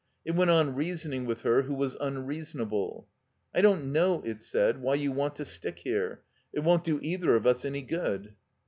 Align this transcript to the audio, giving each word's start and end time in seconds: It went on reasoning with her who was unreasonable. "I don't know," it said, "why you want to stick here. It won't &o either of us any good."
It 0.25 0.31
went 0.31 0.49
on 0.49 0.73
reasoning 0.73 1.27
with 1.27 1.43
her 1.43 1.61
who 1.61 1.75
was 1.75 1.95
unreasonable. 2.01 3.07
"I 3.53 3.61
don't 3.61 3.91
know," 3.91 4.23
it 4.25 4.41
said, 4.41 4.81
"why 4.81 4.95
you 4.95 5.11
want 5.11 5.35
to 5.35 5.45
stick 5.45 5.77
here. 5.77 6.21
It 6.51 6.61
won't 6.61 6.89
&o 6.89 6.97
either 7.03 7.35
of 7.35 7.45
us 7.45 7.65
any 7.65 7.83
good." 7.83 8.33